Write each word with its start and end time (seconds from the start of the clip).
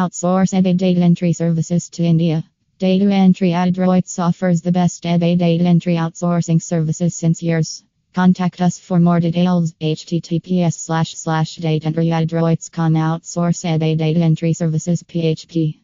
outsource 0.00 0.52
eBay 0.58 0.76
data 0.76 1.00
entry 1.00 1.32
services 1.32 1.90
to 1.90 2.02
India. 2.02 2.42
Data 2.78 3.04
Entry 3.12 3.50
Adroits 3.50 4.18
offers 4.18 4.62
the 4.62 4.72
best 4.72 5.04
eBay 5.04 5.36
data 5.36 5.64
entry 5.64 5.96
outsourcing 5.96 6.62
services 6.62 7.14
since 7.14 7.42
years. 7.42 7.84
Contact 8.14 8.62
us 8.62 8.78
for 8.78 8.98
more 8.98 9.20
details. 9.20 9.74
HTTPS 9.74 10.74
slash 10.86 11.14
slash 11.14 11.56
data 11.56 11.88
entry 11.88 12.06
outsource 12.06 13.60
eBay 13.72 13.98
data 13.98 14.20
entry 14.20 14.54
services 14.54 15.02
PHP. 15.02 15.80